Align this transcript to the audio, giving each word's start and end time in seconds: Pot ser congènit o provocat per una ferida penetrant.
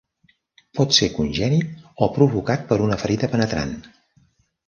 Pot 0.79 0.95
ser 0.99 1.09
congènit 1.17 1.75
o 2.05 2.09
provocat 2.15 2.65
per 2.71 2.79
una 2.87 2.99
ferida 3.05 3.31
penetrant. 3.35 3.77